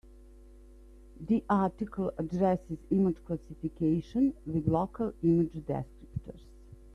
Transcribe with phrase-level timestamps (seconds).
[1.27, 6.41] The article addresses image classification with local image descriptors.